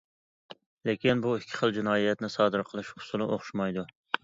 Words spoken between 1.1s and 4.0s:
بۇ ئىككى خىل جىنايەتنى سادىر قىلىش ئۇسۇلى ئوخشىمايدۇ.